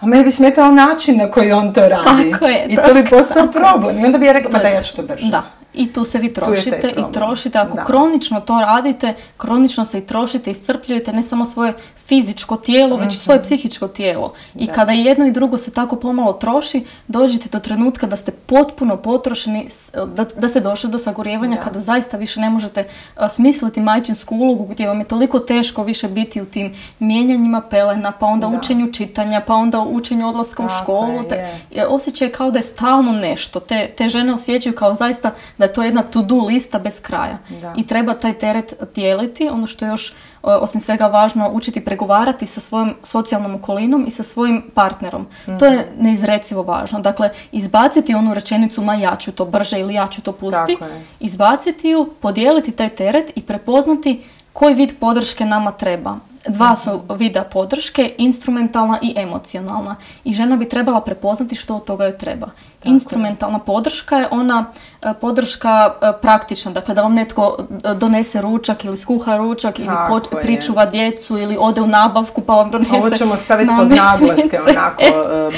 a 0.00 0.06
mene 0.06 0.24
bi 0.24 0.32
smetao 0.32 0.70
način 0.70 1.16
na 1.16 1.30
koji 1.30 1.52
on 1.52 1.72
to 1.72 1.88
radi. 1.88 2.30
Tako 2.30 2.46
je, 2.46 2.66
I 2.68 2.76
tako, 2.76 2.88
to 2.88 2.94
bi 2.94 3.04
postao 3.10 3.46
problem. 3.46 3.98
I 3.98 4.04
onda 4.04 4.18
bi 4.18 4.26
ja 4.26 4.32
rekla, 4.32 4.50
pa 4.50 4.58
da 4.58 4.68
ja 4.68 4.82
ću 4.82 4.96
to 4.96 5.02
brže. 5.02 5.30
Da, 5.30 5.42
I 5.74 5.86
tu 5.86 6.04
se 6.04 6.18
vi 6.18 6.32
trošite 6.32 6.88
i 6.90 7.12
trošite. 7.12 7.58
Ako 7.58 7.76
Da. 7.76 7.84
kronično 7.84 8.40
to 8.40 8.60
radite, 8.60 9.14
kronično 9.36 9.84
se 9.84 9.98
i 9.98 10.02
trošite, 10.02 10.50
iscrpljujete 10.50 11.12
ne 11.12 11.22
samo 11.22 11.44
svoje 11.44 11.72
fizičko 11.98 12.56
tijelo, 12.56 12.96
već 12.96 13.04
i 13.04 13.08
Mhm. 13.08 13.14
svoje 13.16 13.42
psihičko 13.42 13.88
tijelo. 13.88 14.32
I 14.54 14.66
kada 14.66 14.92
jedno 14.92 15.26
i 15.26 15.32
drugo 15.32 15.58
se 15.58 15.70
tako 15.70 15.96
pomalo 15.96 16.32
troši, 16.32 16.84
dođete 17.08 17.48
do 17.48 17.58
trenutka 17.60 18.06
da 18.06 18.16
ste 18.16 18.32
potpuno 18.32 18.96
potrošeni, 18.96 19.68
da, 20.06 20.24
da 20.26 20.48
ste 20.48 20.60
došli 20.60 20.90
do 20.90 20.98
sagorijevanja 20.98 21.56
Da. 21.56 21.62
kada 21.62 21.80
zaista 21.80 22.16
više 22.16 22.40
ne 22.40 22.50
možete 22.50 22.84
smisliti 23.28 23.80
majčinsku 23.80 24.36
ulogu 24.36 24.64
gdje 24.64 24.86
vam 24.86 24.98
je 24.98 25.04
toliko 25.04 25.38
teško 25.40 25.82
više 25.82 26.08
biti 26.08 26.42
u 26.42 26.46
tim 26.46 26.72
mijenjanjima 27.00 27.60
pelena, 27.60 28.12
pa 28.12 28.26
onda 28.26 28.46
Da. 28.46 28.56
učenju 28.58 28.92
čitanja, 28.92 29.40
pa 29.40 29.54
onda 29.54 29.80
učenju 29.80 30.28
odlaska 30.28 30.62
u 30.62 30.68
školu. 30.70 31.12
je, 31.12 31.28
te- 31.28 31.34
je. 31.34 31.60
je 31.72 31.86
osjećaj 31.86 32.28
kao 32.28 32.50
da 32.50 32.58
je 32.58 32.62
stalno 32.62 33.12
nešto. 33.12 33.60
Te, 33.60 33.86
te 33.88 34.08
žene 34.08 34.34
osjećaju 34.34 34.74
kao 34.74 34.94
zaista 34.94 35.30
da 35.60 35.66
je 35.66 35.72
to 35.72 35.82
jedna 35.82 36.02
to-do 36.02 36.34
lista 36.34 36.78
bez 36.78 37.00
kraja. 37.00 37.38
Da. 37.62 37.74
I 37.76 37.86
treba 37.86 38.14
taj 38.14 38.32
teret 38.32 38.74
dijeliti. 38.94 39.48
Ono 39.48 39.66
što 39.66 39.84
je 39.84 39.88
još 39.88 40.14
osim 40.42 40.80
svega 40.80 41.06
važno 41.06 41.50
učiti 41.52 41.84
pregovarati 41.84 42.46
sa 42.46 42.60
svojom 42.60 42.94
socijalnom 43.02 43.54
okolinom 43.54 44.04
i 44.06 44.10
sa 44.10 44.22
svojim 44.22 44.62
partnerom. 44.74 45.26
To 45.58 45.66
je 45.66 45.92
neizrecivo 45.98 46.62
važno. 46.62 47.00
Dakle, 47.00 47.30
izbaciti 47.52 48.14
onu 48.14 48.34
rečenicu 48.34 48.82
ma 48.82 48.94
ja 48.94 49.16
ću 49.16 49.32
to 49.32 49.44
brže 49.44 49.80
ili 49.80 49.94
ja 49.94 50.06
ću 50.06 50.22
to 50.22 50.32
pusti. 50.32 50.76
Izbaciti 51.20 51.88
ju, 51.88 52.08
podijeliti 52.20 52.72
taj 52.72 52.88
teret 52.88 53.32
i 53.34 53.42
prepoznati 53.42 54.22
koji 54.52 54.74
vid 54.74 54.92
podrške 55.00 55.44
nama 55.44 55.72
treba. 55.72 56.16
Dva 56.48 56.76
su 56.76 56.90
vida 57.10 57.44
podrške, 57.44 58.14
instrumentalna 58.18 58.98
i 59.02 59.14
emocionalna. 59.16 59.96
I 60.24 60.32
žena 60.32 60.56
bi 60.56 60.68
trebala 60.68 61.00
prepoznati 61.00 61.54
što 61.54 61.76
od 61.76 61.84
toga 61.84 62.04
joj 62.04 62.18
treba. 62.18 62.46
Instrumentalna 62.84 63.58
podrška 63.58 64.16
je 64.16 64.28
ona 64.30 64.64
e, 65.02 65.12
podrška 65.14 65.68
e, 66.02 66.12
praktična, 66.22 66.72
dakle 66.72 66.94
da 66.94 67.02
vam 67.02 67.14
netko 67.14 67.56
e, 67.84 67.94
donese 67.94 68.40
ručak 68.40 68.84
ili 68.84 68.96
skuha 68.96 69.36
ručak 69.36 69.78
ili 69.78 69.88
Tako 69.88 70.14
pot- 70.14 70.40
pričuva 70.42 70.86
djecu 70.86 71.38
ili 71.38 71.56
ode 71.60 71.80
u 71.80 71.86
nabavku 71.86 72.40
pa 72.40 72.54
vam 72.54 72.70
donese 72.70 72.96
Ovo 72.96 73.10
ćemo 73.10 73.36
staviti 73.36 73.70
pod 73.78 73.88
naglaske, 73.90 74.60
onako, 74.60 75.02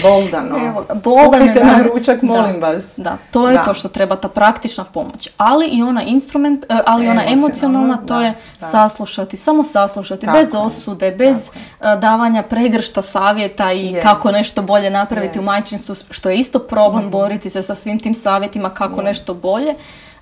boldano. 0.03 0.59
Evo 0.59 0.85
boldano 0.95 1.45
na- 1.55 1.83
ručak, 1.85 2.23
molim 2.23 2.61
Da. 2.61 2.69
vas. 2.69 2.95
Da, 2.97 3.17
to 3.31 3.49
je 3.49 3.55
Da. 3.55 3.65
to 3.65 3.75
što 3.75 3.89
treba, 3.89 4.17
ta 4.17 4.29
praktična 4.29 4.85
pomoć. 4.85 5.29
Ali 5.37 5.67
i 5.67 5.83
ona 5.83 6.03
instrument, 6.03 6.65
ali 6.87 7.09
ona 7.09 7.23
Emocionalna, 7.23 7.33
emocionalna, 7.33 7.97
to 7.99 8.15
da, 8.15 8.21
je 8.21 8.35
da. 8.61 8.67
saslušati, 8.67 9.37
samo 9.37 9.65
saslušati, 9.65 10.27
Tako 10.27 10.39
bez 10.39 10.55
osude, 10.79 11.11
bez 11.11 11.49
e, 11.49 11.51
davanja 11.97 12.43
pregršta 12.43 13.03
savjeta 13.03 13.73
i 13.73 13.87
Je. 13.87 14.01
kako 14.03 14.31
nešto 14.31 14.63
bolje 14.63 14.91
napraviti 14.91 15.39
Je. 15.39 15.41
u 15.41 15.45
majčinstvu, 15.45 15.95
što 16.11 16.31
je 16.31 16.37
isto 16.37 16.59
problem 16.59 17.11
boriti 17.11 17.51
se 17.51 17.63
sa 17.63 17.75
svim 17.75 17.99
tim 17.99 18.15
savjetima 18.15 18.71
kako 18.71 19.03
nešto 19.03 19.35
bolje. 19.35 19.75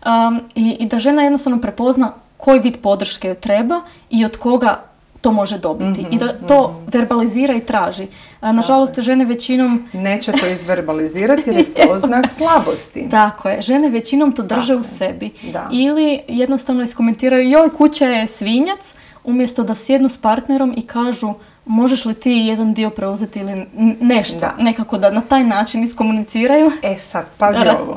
Um, 0.07 0.41
i, 0.55 0.77
I 0.81 0.87
da 0.87 1.01
žena 1.01 1.23
jednostavno 1.23 1.61
prepozna 1.61 2.13
koji 2.37 2.61
vid 2.61 2.77
podrške 2.83 3.29
joj 3.29 3.35
treba 3.35 3.81
i 4.11 4.25
od 4.25 4.37
koga 4.37 4.91
to 5.21 5.33
može 5.33 5.59
dobiti. 5.59 6.07
I 6.11 6.19
da 6.19 6.33
to 6.33 6.83
verbalizira 6.87 7.55
i 7.55 7.61
traži. 7.61 8.07
A, 8.41 8.53
nažalost, 8.53 9.01
žene 9.01 9.25
većinom 9.25 9.89
Neće 9.93 10.33
to 10.33 10.47
izverbalizirati 10.57 11.43
jer 11.47 11.57
je 11.57 11.75
to 11.75 11.99
znak 11.99 12.31
slabosti. 12.31 13.09
Tako 13.11 13.49
je, 13.49 13.63
žene 13.63 13.89
većinom 13.89 14.33
to 14.33 14.43
drže 14.43 14.67
Tako 14.67 14.81
u 14.81 14.85
je. 14.85 14.85
sebi. 14.85 15.31
Da. 15.53 15.69
Ili 15.73 16.21
jednostavno 16.29 16.83
iskomentiraju 16.83 17.51
joj 17.51 17.71
kuća 17.71 18.07
je 18.07 18.27
svinjac, 18.27 18.95
umjesto 19.25 19.63
da 19.63 19.75
sjednu 19.75 20.09
s 20.09 20.17
partnerom 20.17 20.75
i 20.77 20.87
kažu 20.87 21.35
možeš 21.65 22.05
li 22.05 22.15
ti 22.15 22.31
jedan 22.31 22.75
dio 22.75 22.91
preuzeti 22.91 23.41
ili 23.41 23.67
nešto. 24.01 24.39
Da. 24.41 24.55
Nekako 24.59 24.99
da 24.99 25.11
na 25.11 25.21
taj 25.21 25.45
način 25.45 25.83
iskomuniciraju. 25.83 26.71
E 26.83 26.99
sad, 26.99 27.25
pazi 27.39 27.65
Da, 27.65 27.79
ovo. 27.83 27.97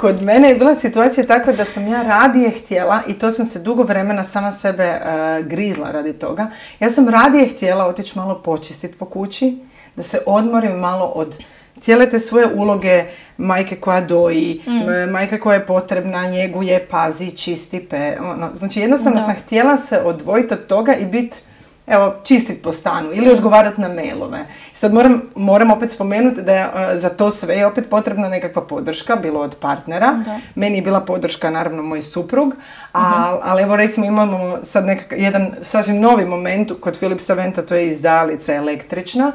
Kod 0.00 0.22
mene 0.22 0.48
je 0.48 0.54
bila 0.54 0.74
situacija 0.74 1.26
takva 1.26 1.52
da 1.52 1.64
sam 1.64 1.86
ja 1.86 2.02
radije 2.02 2.50
htjela 2.50 3.00
i 3.08 3.12
to 3.12 3.30
sam 3.30 3.46
se 3.46 3.58
dugo 3.58 3.82
vremena 3.82 4.24
sama 4.24 4.52
sebe 4.52 4.84
e, 4.84 5.00
grizla 5.42 5.90
radi 5.90 6.12
toga. 6.12 6.50
Ja 6.80 6.90
sam 6.90 7.08
radije 7.08 7.48
htjela 7.48 7.86
otići 7.86 8.18
malo 8.18 8.34
počistiti 8.34 8.98
po 8.98 9.04
kući, 9.04 9.58
da 9.96 10.02
se 10.02 10.18
odmorim 10.26 10.72
malo 10.72 11.04
od 11.04 11.36
cijele 11.80 12.08
te 12.08 12.20
svoje 12.20 12.46
uloge 12.46 13.04
majke 13.38 13.76
koja 13.76 14.00
doji, 14.00 14.62
m, 14.66 15.10
majke 15.10 15.38
koja 15.38 15.54
je 15.54 15.66
potrebna, 15.66 16.26
njeguje, 16.26 16.86
pazi, 16.86 17.30
čisti, 17.30 17.80
pe, 17.80 18.16
ono, 18.22 18.50
znači 18.52 18.80
jednostavno 18.80 19.18
Da. 19.18 19.24
sam 19.24 19.34
htjela 19.36 19.76
se 19.78 19.98
odvojiti 19.98 20.54
od 20.54 20.66
toga 20.66 20.94
i 20.94 21.06
biti 21.06 21.38
evo, 21.86 22.14
čistit 22.22 22.62
po 22.62 22.72
stanu 22.72 23.08
ili 23.12 23.30
odgovarati 23.30 23.80
na 23.80 23.88
mailove. 23.88 24.38
Sad 24.72 24.94
moram, 24.94 25.22
moram 25.36 25.70
opet 25.70 25.90
spomenuti 25.90 26.42
da 26.42 26.52
je 26.52 26.60
e, 26.62 26.98
za 26.98 27.08
to 27.08 27.30
sve 27.30 27.56
je 27.56 27.66
opet 27.66 27.88
potrebna 27.88 28.28
nekakva 28.28 28.62
podrška, 28.62 29.16
bilo 29.16 29.40
od 29.40 29.56
partnera. 29.56 30.12
Da. 30.14 30.38
Meni 30.54 30.78
je 30.78 30.82
bila 30.82 31.00
podrška 31.00 31.50
naravno 31.50 31.82
moj 31.82 32.02
suprug, 32.02 32.48
Mhm. 32.48 32.58
a- 32.94 33.38
ali 33.42 33.62
evo 33.62 33.76
recimo 33.76 34.06
imamo 34.06 34.58
sad 34.62 34.84
nekak, 34.84 35.12
jedan 35.12 35.50
sasvim 35.60 36.00
novi 36.00 36.24
moment 36.24 36.72
kod 36.80 36.96
Philip 36.96 37.20
Saventa, 37.20 37.62
to 37.62 37.74
je 37.74 37.88
izdalica 37.88 38.54
električna, 38.54 39.32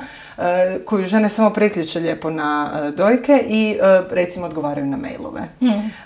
koju 0.79 1.05
žene 1.05 1.29
samo 1.29 1.49
priključe 1.49 1.99
lijepo 1.99 2.29
na 2.29 2.49
e, 2.77 2.91
dojke 2.91 3.43
i 3.47 3.71
e, 3.73 4.01
recimo 4.11 4.45
odgovaraju 4.45 4.85
na 4.85 4.97
mailove. 4.97 5.41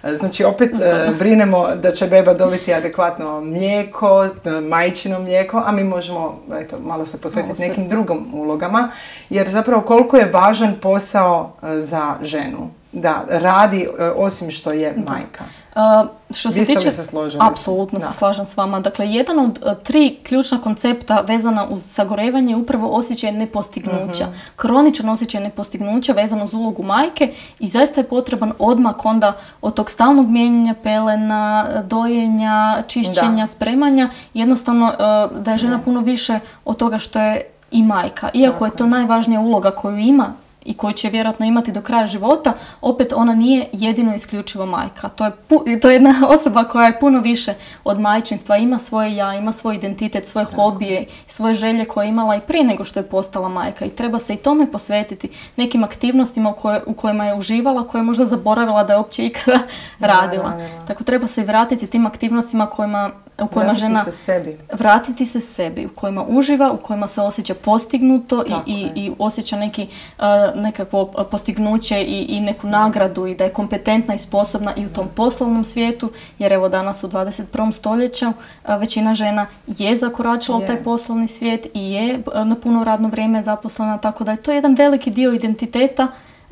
E, 0.04 0.16
Znači 0.16 0.44
opet 0.44 0.72
e, 0.74 0.94
brinemo 1.20 1.68
da 1.76 1.92
će 1.92 2.08
beba 2.08 2.34
dobiti 2.34 2.74
adekvatno 2.74 3.42
mlijeko, 3.42 4.26
e, 4.26 4.30
majčino 4.62 5.20
mlijeko, 5.20 5.64
a 5.66 5.72
mi 5.72 5.84
možemo 5.84 6.40
eto, 6.54 6.78
malo 6.80 7.06
se 7.06 7.18
posvetiti 7.18 7.48
Malo 7.50 7.56
se- 7.56 7.68
nekim 7.68 7.88
drugim 7.88 8.34
ulogama, 8.34 8.90
jer 9.30 9.50
zapravo 9.50 9.82
koliko 9.82 10.18
je 10.18 10.26
važan 10.26 10.76
posao 10.76 11.52
e, 11.64 11.82
za 11.82 12.16
ženu 12.22 12.60
da 12.92 13.26
radi 13.30 13.88
e, 14.00 14.04
osim 14.06 14.52
što 14.52 14.72
je 14.72 14.94
majka. 14.98 15.44
Uh, 15.76 16.08
što 16.32 16.52
se 16.52 16.66
tiče, 16.66 16.92
se 16.92 17.04
složili? 17.04 17.44
apsolutno 17.52 18.00
Da. 18.00 18.06
se 18.06 18.14
slažem 18.14 18.46
s 18.46 18.58
vama. 18.58 18.80
Dakle, 18.80 19.08
jedan 19.08 19.40
od 19.40 19.60
uh, 19.66 19.74
tri 19.84 20.18
ključna 20.24 20.62
koncepta 20.62 21.22
vezana 21.28 21.68
uz 21.70 21.84
sagorevanje 21.86 22.54
je 22.54 22.58
upravo 22.58 22.88
osjećaj 22.90 23.32
nepostignuća. 23.32 24.24
Mhm. 24.24 24.34
Kroničan 24.56 25.10
osjećaj 25.10 25.42
nepostignuća 25.42 26.14
vezan 26.14 26.42
uz 26.42 26.54
ulogu 26.54 26.84
majke 26.84 27.34
i 27.60 27.68
zaista 27.68 28.02
je 28.02 28.08
potreban 28.08 28.54
odmak 28.60 29.06
onda 29.06 29.34
od 29.62 29.74
tog 29.74 29.90
stalnog 29.90 30.30
mijenjanja 30.30 30.76
pelena, 30.84 31.66
dojenja, 31.84 32.84
čišćenja, 32.88 33.44
Da. 33.44 33.48
spremanja. 33.48 34.10
Jednostavno 34.34 34.86
uh, 34.86 35.42
da 35.42 35.52
je 35.52 35.58
žena 35.58 35.80
puno 35.86 36.00
više 36.00 36.40
od 36.66 36.78
toga 36.78 36.98
što 37.00 37.20
je 37.20 37.42
i 37.72 37.84
majka. 37.84 38.30
Iako 38.34 38.66
je 38.66 38.72
to 38.72 38.86
najvažnija 38.86 39.40
uloga 39.40 39.72
koju 39.72 39.98
ima 39.98 40.34
i 40.66 40.74
koju 40.74 40.94
će 40.94 41.10
vjerojatno 41.10 41.46
imati 41.46 41.72
do 41.72 41.82
kraja 41.82 42.08
života, 42.08 42.54
opet 42.82 43.14
ona 43.16 43.36
nije 43.36 43.70
jedino 43.72 44.16
isključivo 44.16 44.66
majka. 44.66 45.10
To 45.10 45.26
je, 45.26 45.32
pu- 45.50 45.80
to 45.82 45.90
je 45.90 45.94
jedna 45.94 46.14
osoba 46.30 46.64
koja 46.64 46.86
je 46.88 47.00
puno 47.00 47.20
više 47.20 47.54
od 47.84 48.00
majčinstva, 48.00 48.58
ima 48.58 48.80
svoje 48.80 49.16
ja, 49.16 49.34
ima 49.34 49.54
svoj 49.54 49.76
identitet, 49.76 50.28
svoje 50.28 50.46
hobije, 50.46 51.06
svoje 51.28 51.54
želje 51.54 51.86
koje 51.86 52.06
je 52.06 52.10
imala 52.10 52.36
i 52.36 52.42
prije 52.42 52.64
nego 52.64 52.84
što 52.84 53.00
je 53.00 53.04
postala 53.04 53.50
majka 53.50 53.86
i 53.86 53.90
treba 53.90 54.20
se 54.20 54.34
i 54.34 54.38
tome 54.38 54.72
posvetiti 54.72 55.30
nekim 55.56 55.84
aktivnostima 55.84 56.50
u, 56.50 56.54
koje- 56.54 56.82
u 56.86 56.94
kojima 56.94 57.26
je 57.26 57.36
uživala, 57.36 57.88
koje 57.88 58.00
je 58.00 58.04
možda 58.04 58.26
zaboravila 58.26 58.84
da 58.84 58.94
je 58.94 58.98
uopće 59.00 59.26
ikada 59.26 59.60
radila. 60.00 60.44
radila. 60.44 60.86
Tako 60.88 61.04
treba 61.04 61.28
se 61.28 61.42
i 61.42 61.46
vratiti 61.46 61.88
tim 61.88 62.06
aktivnostima 62.06 62.66
kojima, 62.66 63.10
u 63.42 63.48
kojima 63.48 63.72
Vratiti 63.72 63.80
žena 63.86 64.04
se 64.04 64.12
sebi. 64.12 64.58
vratiti 64.74 65.26
se 65.26 65.42
sebi, 65.42 65.86
u 65.86 65.90
kojima 65.90 66.26
uživa, 66.28 66.72
u 66.72 66.78
kojima 66.78 67.08
se 67.08 67.22
osjeća 67.22 67.54
postignuto 67.54 68.44
i, 68.46 68.50
Tako 68.50 68.64
i, 68.66 68.90
i 68.96 69.12
osjeća 69.20 69.58
neki, 69.58 69.88
uh, 70.18 70.24
nekakvo 70.56 71.06
postignuće 71.32 72.02
i, 72.04 72.26
i 72.30 72.42
neku 72.42 72.68
nagradu 72.68 73.26
i 73.26 73.36
da 73.36 73.44
je 73.44 73.50
kompetentna 73.54 74.14
i 74.16 74.18
sposobna 74.18 74.74
i 74.76 74.86
u 74.86 74.90
tom 74.90 75.08
poslovnom 75.16 75.66
svijetu, 75.66 76.12
jer 76.40 76.54
evo 76.54 76.70
danas 76.70 77.04
u 77.04 77.08
21. 77.08 77.72
stoljeću 77.72 78.28
uh, 78.28 78.34
većina 78.80 79.16
žena 79.16 79.46
je 79.68 79.98
zakoračila 79.98 80.58
u 80.58 80.62
Je. 80.62 80.68
taj 80.68 80.84
poslovni 80.84 81.28
svijet 81.28 81.68
i 81.74 81.92
je 81.92 82.16
uh, 82.36 82.48
na 82.48 82.56
puno 82.56 82.84
radno 82.84 83.10
vrijeme 83.10 83.42
zaposlena, 83.42 83.98
tako 83.98 84.24
da 84.24 84.32
je 84.32 84.38
to 84.38 84.52
jedan 84.52 84.76
veliki 84.76 85.12
dio 85.12 85.34
identiteta 85.34 86.08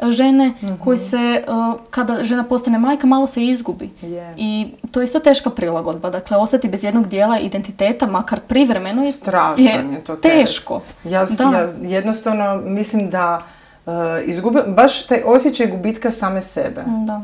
žene 0.10 0.53
koji 0.84 0.98
se, 0.98 1.43
uh, 1.48 1.79
kada 1.89 2.24
žena 2.24 2.43
postane 2.43 2.79
majka, 2.79 3.08
malo 3.08 3.27
se 3.27 3.43
izgubi. 3.46 3.89
Je. 4.01 4.34
I 4.38 4.67
to 4.91 5.01
je 5.01 5.05
isto 5.05 5.20
teška 5.20 5.50
prilagodba. 5.50 6.10
Dakle, 6.10 6.38
ostati 6.38 6.70
bez 6.70 6.84
jednog 6.84 7.08
dijela 7.08 7.39
identiteta, 7.39 8.08
makar 8.08 8.39
privremeno, 8.39 9.03
je, 9.03 9.12
Strašan 9.12 9.93
je 9.93 10.03
to 10.03 10.15
teret. 10.15 10.39
teško. 10.39 10.81
Ja, 11.03 11.25
ja 11.51 11.70
jednostavno 11.81 12.62
mislim 12.65 13.10
da 13.10 13.43
uh, 13.86 13.93
izgubi, 14.25 14.60
baš 14.67 15.05
taj 15.05 15.22
osjećaj 15.25 15.67
gubitka 15.67 16.12
same 16.12 16.41
sebe. 16.41 16.84
Da. 17.08 17.22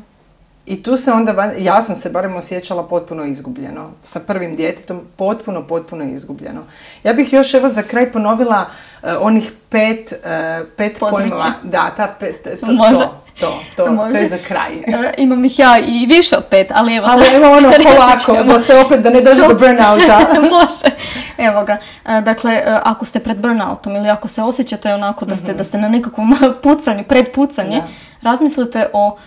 I 0.68 0.84
tu 0.84 0.98
se 0.98 1.12
onda, 1.12 1.54
ja 1.58 1.82
sam 1.82 1.96
se 1.96 2.10
barem 2.10 2.36
osjećala 2.36 2.88
potpuno 2.88 3.26
izgubljeno. 3.26 3.92
Sa 4.02 4.20
prvim 4.20 4.56
djetetom 4.56 5.02
potpuno, 5.16 5.68
potpuno 5.68 6.04
izgubljeno. 6.04 6.62
Ja 7.04 7.14
bih 7.14 7.34
još 7.34 7.54
evo 7.54 7.70
za 7.70 7.82
kraj 7.82 8.12
ponovila 8.12 8.66
uh, 9.04 9.10
onih 9.20 9.52
pet, 9.70 10.14
uh, 10.14 10.68
pet 10.78 11.00
pojmova. 11.00 11.54
Da, 11.64 11.94
ta 11.98 12.16
pet, 12.20 12.60
to, 12.66 12.72
Može. 12.72 13.00
to. 13.00 13.27
To, 13.40 13.60
to, 13.76 13.84
to, 13.84 13.92
može. 13.92 14.18
je 14.18 14.28
za 14.28 14.38
kraj. 14.48 14.74
E, 14.88 15.14
imam 15.18 15.46
ih 15.46 15.60
ja 15.60 15.78
i 15.88 16.06
više 16.06 16.38
od 16.38 16.46
pet, 16.50 16.72
ali 16.74 16.96
evo. 16.96 17.08
Ali 17.10 17.26
evo 17.36 17.52
ono 17.58 17.72
polako, 17.84 18.44
da 18.44 18.60
se 18.60 18.76
opet, 18.86 19.00
da 19.02 19.10
ne 19.10 19.22
dođe 19.22 19.42
do 19.42 19.54
burnouta. 19.60 20.20
Može. 20.42 20.96
Evo 21.38 21.64
ga. 21.64 21.78
E, 22.06 22.22
Dakle, 22.22 22.54
e, 22.54 22.80
ako 22.84 23.06
ste 23.06 23.20
pred 23.20 23.38
burnoutom 23.38 23.96
ili 23.96 24.10
ako 24.10 24.28
se 24.28 24.42
osjećate 24.42 24.94
onako 24.94 25.26
da 25.26 25.36
ste, 25.36 25.54
da 25.54 25.64
ste 25.64 25.78
na 25.78 25.90
nekakvom 25.90 26.36
pucanju, 26.64 27.04
pred 27.04 27.32
pucanje, 27.34 27.84
razmislite 28.22 28.88
o 28.94 29.18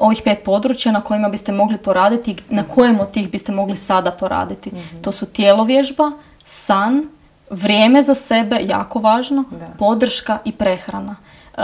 ovih 0.00 0.22
pet 0.24 0.38
područja 0.44 0.92
na 0.92 1.00
kojima 1.00 1.28
biste 1.28 1.52
mogli 1.52 1.78
poraditi 1.78 2.30
i 2.30 2.54
na 2.54 2.62
kojem 2.62 3.00
od 3.00 3.10
tih 3.10 3.30
biste 3.30 3.52
mogli 3.52 3.76
sada 3.76 4.10
poraditi. 4.10 4.70
To 5.02 5.12
su 5.12 5.26
tjelovježba, 5.26 6.12
san, 6.44 7.08
vrijeme 7.50 8.02
za 8.02 8.14
sebe, 8.14 8.58
jako 8.62 8.98
važno, 8.98 9.44
Da. 9.50 9.66
podrška 9.78 10.38
i 10.44 10.52
prehrana. 10.52 11.16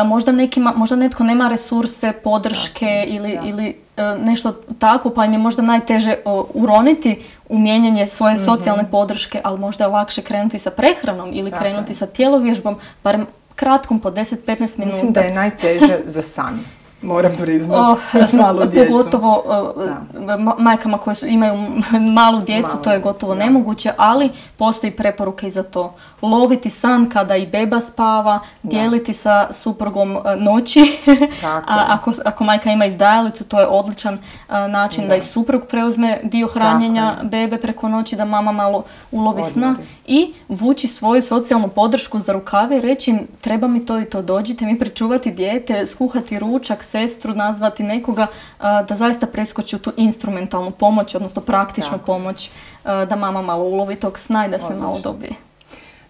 Možda, 0.05 0.33
nekima, 0.33 0.73
možda 0.77 0.97
netko 0.97 1.25
nema 1.25 1.49
resurse, 1.49 2.13
podrške 2.13 3.05
ili, 3.07 3.37
da. 3.43 3.49
ili 3.49 3.77
e, 3.97 4.03
nešto 4.19 4.53
tako, 4.79 5.11
pa 5.11 5.25
im 5.25 5.33
je 5.33 5.39
možda 5.39 5.63
najteže 5.63 6.17
uroniti 6.55 7.23
u 7.49 7.59
mijenjanje 7.59 8.07
svoje 8.07 8.35
Mhm. 8.35 8.45
socijalne 8.45 8.91
podrške, 8.91 9.41
ali 9.45 9.59
možda 9.59 9.85
je 9.85 9.89
lakše 9.89 10.23
krenuti 10.23 10.59
sa 10.59 10.71
prehranom 10.71 11.31
ili 11.33 11.51
Tako 11.51 11.61
krenuti 11.61 11.95
sa 11.95 12.07
tjelovježbom, 12.07 12.77
barem 13.05 13.27
kratkom 13.55 14.01
po 14.01 14.11
10-15 14.11 14.79
minuta. 14.79 14.97
Mislim 14.97 15.13
da 15.13 15.21
je 15.21 15.35
najteže 15.35 15.99
za 16.05 16.23
san. 16.23 16.59
Moram 17.03 17.33
priznat. 17.41 17.79
Oh, 17.79 17.99
s 18.29 18.33
malu 18.33 18.67
djecu. 18.73 18.93
Pogotovo 18.93 19.43
uh, 19.47 20.39
ma- 20.39 20.59
majkama 20.59 20.99
koje 20.99 21.15
su, 21.15 21.27
imaju 21.27 21.55
malu 22.15 22.41
djecu, 22.41 22.69
Malu 22.69 22.83
to 22.85 22.91
je 22.91 22.97
djecu, 22.99 23.09
gotovo 23.09 23.35
da. 23.35 23.45
nemoguće, 23.45 23.93
ali 23.97 24.31
postoji 24.57 24.97
preporuke 24.97 25.47
i 25.47 25.51
za 25.51 25.63
to. 25.63 25.95
Loviti 26.23 26.71
san 26.71 27.11
kada 27.11 27.37
i 27.37 27.47
beba 27.47 27.81
spava, 27.81 28.41
dijeliti 28.63 29.13
sa 29.13 29.53
suprugom 29.53 30.17
uh, 30.17 30.23
noći. 30.39 30.99
Tako 31.41 31.67
A 31.73 31.85
ako, 31.89 32.13
ako 32.25 32.45
majka 32.45 32.71
ima 32.71 32.87
izdajalicu, 32.87 33.45
to 33.45 33.61
je 33.61 33.67
odličan 33.67 34.15
uh, 34.15 34.55
način 34.69 35.09
da. 35.09 35.17
i 35.17 35.21
suprug 35.21 35.63
preuzme 35.67 36.21
dio 36.23 36.47
hranjenja 36.47 37.13
Tako 37.15 37.27
bebe 37.27 37.57
preko 37.57 37.89
noći, 37.89 38.17
da 38.17 38.25
mama 38.25 38.53
malo 38.53 38.83
ulovi 39.11 39.43
sna 39.43 39.77
i 40.07 40.33
vući 40.49 40.89
svoju 40.89 41.23
socijalnu 41.23 41.69
podršku 41.69 42.19
za 42.19 42.33
rukave 42.33 42.79
i 42.79 42.81
reći 42.81 43.11
im 43.11 43.27
treba 43.41 43.69
mi 43.69 43.87
to 43.87 43.99
i 44.01 44.05
to, 44.05 44.23
dođite 44.23 44.67
mi 44.67 44.79
pričuvati 44.79 45.31
dijete, 45.31 45.87
skuhati 45.87 46.39
ručak, 46.39 46.85
sestru, 46.93 47.35
nazvati 47.35 47.83
nekoga 47.83 48.27
da 48.61 48.95
zaista 48.95 49.27
preskoči 49.27 49.77
u 49.77 49.79
tu 49.79 49.93
instrumentalnu 49.97 50.71
pomoć, 50.71 51.15
odnosno 51.15 51.43
praktičnu 51.43 51.91
Tako. 51.91 52.05
pomoć, 52.05 52.51
da 52.85 53.17
mama 53.17 53.43
malo 53.43 53.65
ulovi 53.65 53.97
tog 53.97 54.19
sna 54.19 54.47
i 54.47 54.51
da 54.51 54.59
se 54.59 54.75
malo 54.75 54.91
Odlično. 54.91 55.13
dobije. 55.13 55.33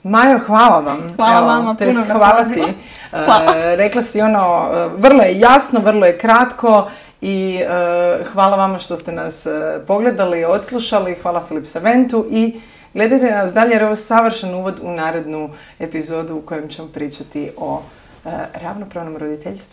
Majo, 0.02 0.38
hvala 0.38 0.80
vam. 0.80 1.12
Hvala 1.16 1.38
Evo, 1.38 1.46
vama 1.46 1.76
jest 1.80 1.92
puno 1.92 2.06
na 2.06 2.14
hvala 2.14 2.44
ti. 2.44 2.60
E, 2.60 3.24
Hvala. 3.24 3.74
rekla 3.74 4.02
si 4.02 4.20
ono, 4.20 4.68
e, 4.74 4.88
vrlo 4.96 5.22
je 5.22 5.38
jasno, 5.38 5.80
vrlo 5.80 6.06
je 6.06 6.18
kratko 6.18 6.88
i 7.20 7.60
e, 7.62 8.24
hvala 8.32 8.56
vama 8.56 8.78
što 8.78 8.96
ste 8.96 9.12
nas 9.12 9.46
e, 9.46 9.80
pogledali, 9.86 10.44
odslušali, 10.44 11.14
hvala 11.22 11.42
Filip 11.48 11.66
Saventu 11.66 12.26
i 12.30 12.60
gledajte 12.94 13.30
nas 13.30 13.52
dalje 13.52 13.72
jer 13.72 13.82
je 13.82 13.86
ovo 13.86 13.96
savršen 13.96 14.54
uvod 14.54 14.80
u 14.82 14.90
narednu 14.90 15.50
epizodu 15.78 16.36
u 16.36 16.42
kojem 16.42 16.68
ćemo 16.68 16.88
pričati 16.88 17.50
o 17.56 17.82
e, 18.24 18.30
ravnopravnom 18.62 19.16
roditeljstvu. 19.16 19.60